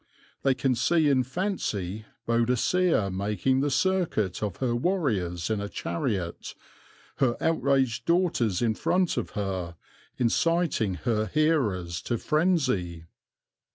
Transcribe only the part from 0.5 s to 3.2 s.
can see in fancy Boadicea